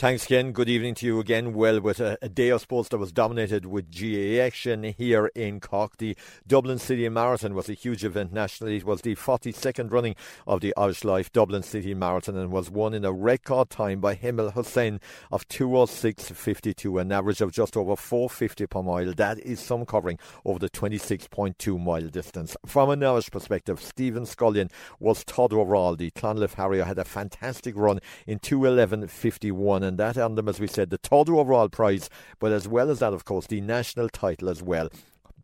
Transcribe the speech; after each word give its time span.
Thanks, 0.00 0.24
again. 0.24 0.52
Good 0.52 0.70
evening 0.70 0.94
to 0.94 1.04
you 1.04 1.20
again. 1.20 1.52
Well, 1.52 1.78
with 1.78 2.00
a, 2.00 2.16
a, 2.22 2.28
day 2.30 2.48
of 2.48 2.62
sports 2.62 2.88
that 2.88 2.96
was 2.96 3.12
dominated 3.12 3.66
with 3.66 3.94
GAA 3.94 4.42
action 4.42 4.82
here 4.82 5.26
in 5.34 5.60
Cork, 5.60 5.98
the 5.98 6.16
Dublin 6.46 6.78
City 6.78 7.06
Marathon 7.10 7.54
was 7.54 7.68
a 7.68 7.74
huge 7.74 8.02
event 8.02 8.32
nationally. 8.32 8.78
It 8.78 8.86
was 8.86 9.02
the 9.02 9.14
42nd 9.14 9.92
running 9.92 10.16
of 10.46 10.62
the 10.62 10.74
Irish 10.74 11.04
Life 11.04 11.30
Dublin 11.32 11.62
City 11.62 11.92
Marathon 11.92 12.38
and 12.38 12.50
was 12.50 12.70
won 12.70 12.94
in 12.94 13.04
a 13.04 13.12
record 13.12 13.68
time 13.68 14.00
by 14.00 14.14
Hemel 14.14 14.54
Hussein 14.54 15.00
of 15.30 15.46
206.52, 15.48 16.98
an 16.98 17.12
average 17.12 17.42
of 17.42 17.52
just 17.52 17.76
over 17.76 17.94
450 17.94 18.66
per 18.68 18.82
mile. 18.82 19.12
That 19.12 19.38
is 19.40 19.60
some 19.60 19.84
covering 19.84 20.18
over 20.46 20.58
the 20.58 20.70
26.2 20.70 21.78
mile 21.78 22.08
distance. 22.08 22.56
From 22.64 22.88
an 22.88 23.04
Irish 23.04 23.30
perspective, 23.30 23.82
Stephen 23.82 24.24
Scullion 24.24 24.70
was 24.98 25.24
third 25.24 25.52
overall. 25.52 25.94
The 25.94 26.10
Clonliffe 26.12 26.54
Harrier 26.54 26.84
had 26.84 26.98
a 26.98 27.04
fantastic 27.04 27.76
run 27.76 28.00
in 28.26 28.38
211.51 28.38 29.89
and 29.90 29.98
that 29.98 30.16
earned 30.16 30.38
them, 30.38 30.48
as 30.48 30.60
we 30.60 30.68
said, 30.68 30.90
the 30.90 30.98
third 30.98 31.28
overall 31.28 31.68
prize, 31.68 32.08
but 32.38 32.52
as 32.52 32.68
well 32.68 32.90
as 32.90 33.00
that, 33.00 33.12
of 33.12 33.24
course, 33.24 33.48
the 33.48 33.60
national 33.60 34.08
title 34.08 34.48
as 34.48 34.62
well 34.62 34.88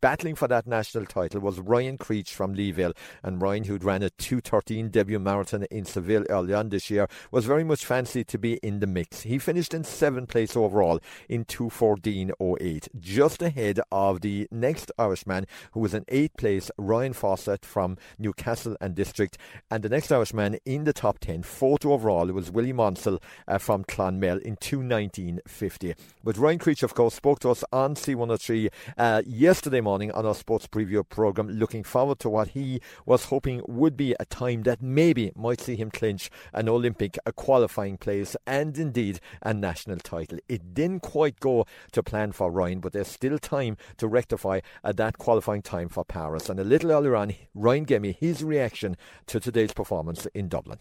battling 0.07 0.37
for 0.37 0.47
that 0.47 0.69
national 0.69 1.05
title 1.05 1.41
was 1.41 1.59
Ryan 1.59 1.99
Creech 1.99 2.33
from 2.33 2.55
Leevale. 2.55 2.97
And 3.25 3.43
Ryan, 3.43 3.65
who'd 3.65 3.83
ran 3.83 4.05
a 4.05 4.11
2.13 4.11 4.93
debut 4.93 5.19
marathon 5.19 5.65
in 5.65 5.85
Seville 5.85 6.25
early 6.31 6.55
on 6.55 6.69
this 6.69 6.91
year, 6.91 7.09
was 7.33 7.45
very 7.45 7.65
much 7.65 7.85
fancied 7.85 8.29
to 8.29 8.39
be 8.39 8.55
in 8.59 8.79
the 8.79 8.87
mix. 8.87 9.23
He 9.23 9.41
finished 9.41 9.75
in 9.75 9.83
seventh 9.83 10.29
place 10.29 10.57
overall 10.57 11.01
in 11.29 11.45
2.14.08, 11.45 12.87
just 13.01 13.43
ahead 13.43 13.81
of 13.91 14.21
the 14.21 14.47
next 14.53 14.93
Irishman, 14.97 15.45
who 15.73 15.81
was 15.81 15.93
in 15.93 16.05
eighth 16.07 16.37
place, 16.37 16.71
Ryan 16.79 17.13
Fawcett 17.13 17.65
from 17.65 17.99
Newcastle 18.17 18.77
and 18.81 18.95
District. 18.95 19.37
And 19.73 19.83
the 19.83 19.89
next 19.89 20.13
Irishman 20.13 20.61
in 20.65 20.85
the 20.85 20.93
top 20.93 21.19
10, 21.19 21.43
fourth 21.43 21.85
overall, 21.85 22.29
was 22.29 22.53
Willie 22.53 22.73
Maunsell 22.73 23.21
uh, 23.49 23.59
from 23.59 23.83
Clonmel 23.83 24.41
in 24.43 24.55
2.19.50. 24.59 25.97
But 26.23 26.39
Ryan 26.39 26.61
Creech, 26.61 26.85
of 26.85 26.95
course, 26.95 27.15
spoke 27.15 27.41
to 27.41 27.51
us 27.51 27.65
on 27.73 27.97
C103 27.97 28.69
uh, 28.97 29.23
yesterday 29.27 29.81
morning 29.81 29.96
on 29.97 30.27
our 30.27 30.35
sports 30.35 30.67
preview 30.67 31.07
programme, 31.09 31.49
looking 31.49 31.83
forward 31.83 32.19
to 32.21 32.29
what 32.29 32.49
he 32.49 32.81
was 33.05 33.25
hoping 33.25 33.63
would 33.67 33.97
be 33.97 34.15
a 34.21 34.25
time 34.27 34.63
that 34.65 34.83
maybe 34.83 35.33
might 35.35 35.61
see 35.61 35.77
him 35.77 35.91
clinch 35.91 36.31
an 36.53 36.69
Olympic, 36.69 37.19
qualifying 37.37 37.97
place, 37.97 38.37
and 38.47 38.77
indeed 38.79 39.21
a 39.43 39.55
national 39.55 39.99
title. 39.99 40.39
It 40.49 40.75
didn't 40.75 41.01
quite 41.01 41.41
go 41.41 41.67
to 41.93 42.03
plan 42.03 42.33
for 42.33 42.51
Ryan, 42.51 42.81
but 42.81 42.93
there's 42.93 43.09
still 43.09 43.39
time 43.39 43.77
to 43.97 44.07
rectify 44.07 44.61
uh, 44.85 44.93
that 44.93 45.19
qualifying 45.19 45.63
time 45.63 45.89
for 45.89 46.05
Paris. 46.05 46.49
And 46.49 46.61
a 46.61 46.65
little 46.65 46.93
earlier 46.93 47.17
on, 47.17 47.35
Ryan 47.55 47.85
gave 47.85 48.03
me 48.03 48.17
his 48.19 48.45
reaction 48.45 48.97
to 49.27 49.41
today's 49.41 49.73
performance 49.73 50.27
in 50.35 50.49
Dublin. 50.49 50.79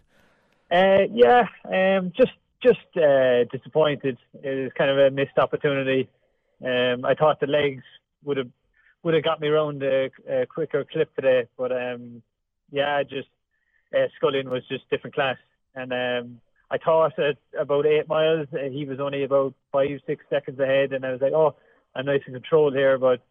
Uh, 0.72 1.06
yeah, 1.12 1.48
um, 1.66 2.12
just 2.16 2.34
just 2.62 2.98
uh, 2.98 3.44
disappointed. 3.52 4.18
It 4.42 4.64
was 4.64 4.72
kind 4.78 4.90
of 4.90 4.98
a 4.98 5.12
missed 5.12 5.38
opportunity. 5.38 6.10
Um, 6.64 7.06
I 7.06 7.14
thought 7.14 7.40
the 7.40 7.48
legs 7.48 7.84
would 8.24 8.38
have 8.38 8.50
would 9.06 9.14
have 9.14 9.24
got 9.24 9.40
me 9.40 9.48
around 9.48 9.84
a, 9.84 10.10
a 10.28 10.48
quicker 10.48 10.84
clip 10.92 11.16
today. 11.16 11.48
But 11.58 11.72
um, 11.72 12.24
yeah, 12.72 13.04
just 13.04 13.30
uh, 13.96 14.08
was 14.22 14.64
just 14.68 14.90
different 14.90 15.16
class, 15.16 15.38
and 15.76 15.94
um, 15.94 16.42
I 16.72 16.80
thought 16.80 17.18
at 17.20 17.38
about 17.58 17.86
eight 17.86 18.10
miles 18.10 18.48
uh, 18.52 18.70
he 18.70 18.84
was 18.86 19.00
only 19.00 19.24
about 19.24 19.54
five 19.72 20.00
six 20.08 20.26
seconds 20.30 20.60
ahead, 20.60 20.92
and 20.92 21.06
I 21.06 21.12
was 21.12 21.22
like, 21.22 21.34
oh, 21.34 21.56
I'm 21.96 22.08
nice 22.08 22.22
and 22.26 22.36
controlled 22.36 22.74
here, 22.74 22.98
but 22.98 23.22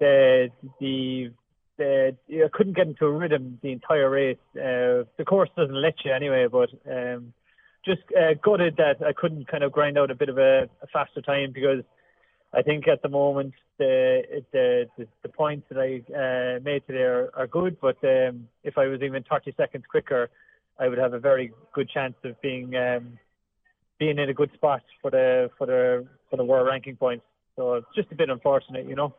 the 0.00 0.50
the 0.80 1.30
the, 1.78 2.14
I 2.44 2.48
couldn't 2.52 2.76
get 2.76 2.88
into 2.88 3.06
a 3.06 3.10
rhythm 3.10 3.58
the 3.62 3.72
entire 3.72 4.10
race. 4.10 4.36
Uh, 4.54 5.06
the 5.16 5.24
course 5.26 5.48
doesn't 5.56 5.80
let 5.80 5.94
you 6.04 6.12
anyway, 6.12 6.46
but 6.50 6.68
um, 6.90 7.32
just 7.86 8.02
uh, 8.18 8.34
gutted 8.42 8.76
that 8.76 8.96
I 9.06 9.12
couldn't 9.14 9.48
kind 9.48 9.62
of 9.62 9.72
grind 9.72 9.96
out 9.96 10.10
a 10.10 10.14
bit 10.14 10.28
of 10.28 10.36
a, 10.36 10.68
a 10.82 10.86
faster 10.92 11.22
time 11.22 11.52
because 11.54 11.82
I 12.52 12.62
think 12.62 12.88
at 12.88 13.02
the 13.02 13.08
moment 13.08 13.54
the 13.78 14.22
the 14.52 14.86
the, 14.98 15.06
the 15.22 15.28
points 15.28 15.66
that 15.70 15.78
I 15.78 16.02
uh, 16.12 16.60
made 16.62 16.86
today 16.86 17.02
are, 17.02 17.30
are 17.34 17.46
good, 17.46 17.76
but 17.80 17.96
um, 18.04 18.48
if 18.64 18.76
I 18.76 18.86
was 18.86 19.00
even 19.02 19.24
30 19.30 19.54
seconds 19.56 19.84
quicker, 19.88 20.30
I 20.78 20.88
would 20.88 20.98
have 20.98 21.14
a 21.14 21.20
very 21.20 21.52
good 21.72 21.88
chance 21.88 22.14
of 22.24 22.40
being 22.40 22.74
um, 22.76 23.18
being 23.98 24.18
in 24.18 24.28
a 24.28 24.34
good 24.34 24.52
spot 24.54 24.82
for 25.00 25.10
the 25.10 25.50
for 25.56 25.66
the 25.66 26.06
for 26.28 26.36
the 26.36 26.44
world 26.44 26.66
ranking 26.66 26.96
points. 26.96 27.24
So 27.56 27.74
it's 27.74 27.86
just 27.94 28.10
a 28.10 28.14
bit 28.16 28.30
unfortunate, 28.30 28.88
you 28.88 28.96
know. 28.96 29.14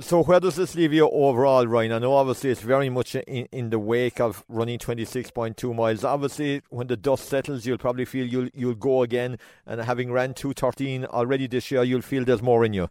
So 0.00 0.22
where 0.22 0.38
does 0.38 0.54
this 0.54 0.76
leave 0.76 0.92
you 0.92 1.10
overall, 1.10 1.66
Ryan? 1.66 1.90
I 1.90 1.98
know 1.98 2.12
obviously 2.12 2.50
it's 2.50 2.60
very 2.60 2.88
much 2.88 3.16
in, 3.16 3.48
in 3.50 3.70
the 3.70 3.80
wake 3.80 4.20
of 4.20 4.44
running 4.48 4.78
26.2 4.78 5.74
miles. 5.74 6.04
Obviously, 6.04 6.62
when 6.70 6.86
the 6.86 6.96
dust 6.96 7.28
settles, 7.28 7.66
you'll 7.66 7.78
probably 7.78 8.04
feel 8.04 8.24
you'll 8.24 8.48
you'll 8.54 8.76
go 8.76 9.02
again. 9.02 9.38
And 9.66 9.80
having 9.80 10.12
ran 10.12 10.34
213 10.34 11.04
already 11.06 11.48
this 11.48 11.72
year, 11.72 11.82
you'll 11.82 12.02
feel 12.02 12.24
there's 12.24 12.42
more 12.42 12.64
in 12.64 12.74
you. 12.74 12.88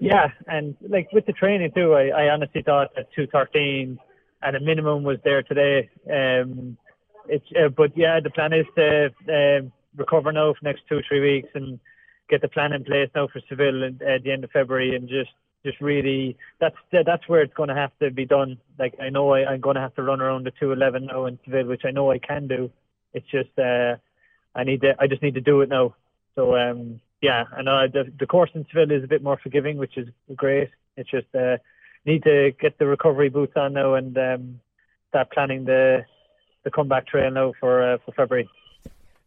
Yeah, 0.00 0.32
and 0.48 0.76
like 0.88 1.12
with 1.12 1.26
the 1.26 1.32
training 1.32 1.70
too, 1.72 1.94
I, 1.94 2.08
I 2.08 2.30
honestly 2.30 2.62
thought 2.62 2.92
that 2.96 3.12
213 3.14 3.96
and 4.42 4.56
a 4.56 4.60
minimum 4.60 5.04
was 5.04 5.18
there 5.22 5.44
today. 5.44 5.88
Um, 6.10 6.76
it's 7.28 7.46
uh, 7.56 7.68
but 7.68 7.96
yeah, 7.96 8.18
the 8.18 8.30
plan 8.30 8.52
is 8.52 8.66
to 8.76 9.12
uh, 9.28 9.68
recover 9.96 10.32
now 10.32 10.52
for 10.52 10.64
next 10.64 10.82
two 10.88 11.00
three 11.06 11.20
weeks 11.20 11.50
and 11.54 11.78
get 12.28 12.42
the 12.42 12.48
plan 12.48 12.72
in 12.72 12.82
place 12.82 13.08
now 13.14 13.28
for 13.32 13.40
Seville 13.48 13.84
at, 13.84 14.02
at 14.02 14.24
the 14.24 14.32
end 14.32 14.42
of 14.42 14.50
February 14.50 14.96
and 14.96 15.08
just 15.08 15.30
just 15.64 15.80
really 15.80 16.36
that's 16.60 16.76
that's 16.92 17.28
where 17.28 17.42
it's 17.42 17.54
going 17.54 17.68
to 17.68 17.74
have 17.74 17.92
to 18.00 18.10
be 18.10 18.24
done. 18.24 18.58
Like 18.78 18.94
I 19.00 19.10
know 19.10 19.32
I, 19.32 19.44
I'm 19.44 19.60
going 19.60 19.76
to 19.76 19.80
have 19.80 19.94
to 19.94 20.02
run 20.02 20.20
around 20.20 20.44
the 20.44 20.50
211 20.50 21.06
now 21.06 21.26
in 21.26 21.38
Seville, 21.44 21.66
which 21.66 21.82
I 21.84 21.90
know 21.90 22.10
I 22.10 22.18
can 22.18 22.48
do. 22.48 22.70
It's 23.14 23.28
just 23.30 23.50
uh, 23.58 23.96
I 24.54 24.64
need 24.64 24.80
to 24.82 24.94
I 24.98 25.06
just 25.06 25.22
need 25.22 25.34
to 25.34 25.40
do 25.40 25.60
it 25.60 25.68
now. 25.68 25.94
So 26.34 26.56
um, 26.56 27.00
yeah, 27.20 27.44
and 27.52 27.68
uh, 27.68 27.86
the 27.92 28.12
the 28.18 28.26
course 28.26 28.50
in 28.54 28.66
Seville 28.70 28.90
is 28.90 29.04
a 29.04 29.08
bit 29.08 29.22
more 29.22 29.38
forgiving, 29.42 29.76
which 29.76 29.96
is 29.96 30.08
great. 30.34 30.70
It's 30.96 31.10
just 31.10 31.32
uh, 31.34 31.58
need 32.04 32.24
to 32.24 32.52
get 32.60 32.78
the 32.78 32.86
recovery 32.86 33.28
boots 33.28 33.52
on 33.56 33.74
now 33.74 33.94
and 33.94 34.16
um, 34.18 34.60
start 35.10 35.30
planning 35.30 35.64
the 35.64 36.04
the 36.64 36.70
comeback 36.70 37.06
trail 37.06 37.30
now 37.30 37.52
for 37.60 37.94
uh, 37.94 37.98
for 38.04 38.12
February. 38.12 38.48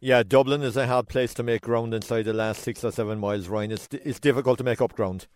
Yeah, 0.02 0.24
Dublin 0.24 0.62
is 0.62 0.76
a 0.76 0.86
hard 0.86 1.08
place 1.08 1.34
to 1.36 1.44
make 1.44 1.62
ground 1.62 1.94
inside 1.94 2.24
the 2.24 2.34
last 2.34 2.62
six 2.62 2.84
or 2.84 2.92
seven 2.92 3.20
miles. 3.20 3.48
Ryan, 3.48 3.72
it's 3.72 3.88
it's 3.92 4.20
difficult 4.20 4.58
to 4.58 4.64
make 4.64 4.82
up 4.82 4.94
ground 4.96 5.28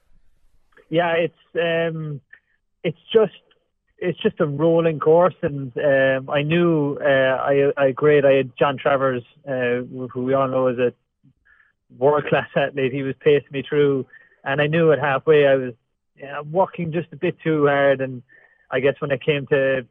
yeah, 0.90 1.14
it's 1.14 1.36
um, 1.56 2.22
it's 2.84 2.98
just 3.14 3.34
it's 3.98 4.20
just 4.20 4.40
a 4.40 4.46
rolling 4.46 5.00
course, 5.00 5.36
and 5.42 5.72
um, 5.78 6.30
I 6.30 6.42
knew 6.42 6.98
uh, 7.02 7.06
I 7.06 7.72
I 7.78 7.88
agreed. 7.88 8.26
I 8.26 8.34
had 8.34 8.52
John 8.58 8.78
Travers, 8.78 9.24
uh, 9.48 9.82
who 10.12 10.24
we 10.24 10.34
all 10.34 10.48
know 10.48 10.68
is 10.68 10.80
a 10.80 10.94
world 11.98 12.26
class 12.28 12.48
athlete. 12.56 12.94
He 12.94 13.04
was 13.04 13.16
pacing 13.20 13.50
me 13.52 13.64
through, 13.68 14.06
and 14.44 14.62
I 14.62 14.68
knew 14.68 14.92
at 14.92 15.00
halfway 15.00 15.48
I 15.48 15.56
was 15.56 15.74
yeah, 16.18 16.42
working 16.42 16.92
just 16.92 17.08
a 17.12 17.18
bit 17.18 17.38
too 17.44 17.68
hard. 17.68 18.02
And 18.02 18.24
I 18.72 18.80
guess 18.80 18.96
when 19.00 19.12
I 19.12 19.18
came 19.18 19.48
to 19.48 19.86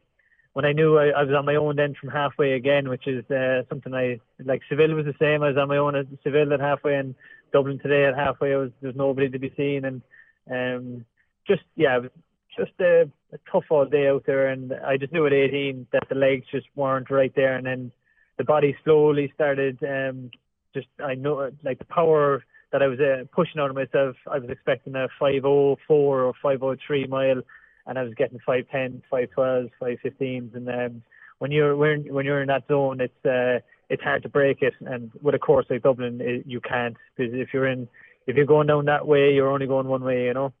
when 0.53 0.65
I 0.65 0.73
knew 0.73 0.97
I, 0.97 1.09
I 1.09 1.23
was 1.23 1.35
on 1.35 1.45
my 1.45 1.55
own 1.55 1.75
then 1.75 1.95
from 1.99 2.09
halfway 2.09 2.53
again, 2.53 2.89
which 2.89 3.07
is 3.07 3.29
uh, 3.29 3.63
something 3.69 3.93
I 3.93 4.19
like. 4.43 4.61
Seville 4.67 4.95
was 4.95 5.05
the 5.05 5.15
same. 5.19 5.43
I 5.43 5.49
was 5.49 5.57
on 5.57 5.67
my 5.67 5.77
own 5.77 5.95
at 5.95 6.07
Seville 6.23 6.53
at 6.53 6.59
halfway, 6.59 6.95
and 6.95 7.15
Dublin 7.53 7.79
today 7.79 8.05
at 8.05 8.15
halfway. 8.15 8.55
Was 8.55 8.71
there's 8.81 8.95
nobody 8.95 9.29
to 9.29 9.39
be 9.39 9.53
seen, 9.55 9.85
and 9.85 10.01
um, 10.51 11.05
just 11.47 11.63
yeah, 11.75 11.97
it 11.97 12.01
was 12.03 12.11
just 12.57 12.71
a, 12.79 13.09
a 13.33 13.37
tough 13.51 13.65
all 13.69 13.85
day 13.85 14.07
out 14.07 14.23
there, 14.25 14.49
and 14.49 14.73
I 14.73 14.97
just 14.97 15.13
knew 15.13 15.25
at 15.25 15.33
18 15.33 15.87
that 15.93 16.09
the 16.09 16.15
legs 16.15 16.45
just 16.51 16.67
weren't 16.75 17.09
right 17.09 17.33
there, 17.35 17.55
and 17.55 17.65
then 17.65 17.91
the 18.37 18.43
body 18.43 18.75
slowly 18.83 19.31
started. 19.35 19.77
Um, 19.83 20.31
just 20.73 20.87
I 21.03 21.15
know 21.15 21.49
like 21.63 21.79
the 21.79 21.85
power 21.85 22.43
that 22.71 22.83
I 22.83 22.87
was 22.87 22.99
uh, 22.99 23.25
pushing 23.33 23.59
out 23.59 23.69
of 23.69 23.75
myself. 23.75 24.15
I 24.29 24.37
was 24.37 24.49
expecting 24.49 24.95
a 24.95 25.07
504 25.19 25.77
or 25.89 26.33
503 26.41 27.07
mile, 27.07 27.41
and 27.87 27.97
I 27.97 28.03
was 28.03 28.13
getting 28.13 28.39
510, 28.45 29.03
512, 29.09 29.69
515s, 29.81 30.55
and 30.55 30.69
um, 30.69 31.03
when 31.39 31.51
you're 31.51 31.75
when, 31.75 32.13
when 32.13 32.25
you're 32.25 32.41
in 32.41 32.47
that 32.47 32.67
zone, 32.67 33.01
it's 33.01 33.25
uh, 33.25 33.59
it's 33.89 34.03
hard 34.03 34.23
to 34.23 34.29
break 34.29 34.61
it. 34.61 34.73
And 34.81 35.11
with 35.21 35.35
a 35.35 35.39
course 35.39 35.65
like 35.69 35.83
Dublin, 35.83 36.19
it, 36.21 36.45
you 36.45 36.61
can't 36.61 36.95
because 37.15 37.33
if 37.33 37.53
you're 37.53 37.67
in 37.67 37.87
if 38.29 38.35
you're 38.35 38.45
going 38.45 38.67
down 38.67 38.85
that 38.85 39.07
way, 39.07 39.33
you're 39.33 39.49
only 39.49 39.65
going 39.65 39.87
one 39.87 40.03
way, 40.03 40.25
you 40.25 40.33
know. 40.35 40.53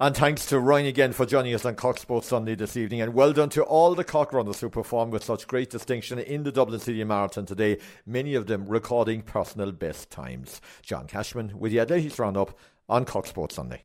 And 0.00 0.16
thanks 0.16 0.46
to 0.46 0.58
Ryan 0.58 0.86
again 0.86 1.12
for 1.12 1.26
joining 1.26 1.54
us 1.54 1.66
on 1.66 1.76
Cork 1.76 1.98
Sports 1.98 2.26
Sunday 2.26 2.54
this 2.54 2.78
evening. 2.78 3.02
And 3.02 3.12
well 3.12 3.34
done 3.34 3.50
to 3.50 3.62
all 3.62 3.94
the 3.94 4.02
Cork 4.02 4.32
runners 4.32 4.58
who 4.58 4.70
performed 4.70 5.12
with 5.12 5.22
such 5.22 5.46
great 5.46 5.68
distinction 5.68 6.18
in 6.18 6.44
the 6.44 6.50
Dublin 6.50 6.80
City 6.80 7.04
Marathon 7.04 7.44
today, 7.44 7.78
many 8.06 8.34
of 8.34 8.46
them 8.46 8.66
recording 8.66 9.20
personal 9.20 9.70
best 9.70 10.10
times. 10.10 10.62
John 10.80 11.06
Cashman 11.06 11.58
with 11.58 11.72
the 11.72 11.80
Athletics 11.80 12.18
Roundup 12.18 12.58
on 12.88 13.04
Cork 13.04 13.26
Sports 13.26 13.54
Sunday. 13.54 13.84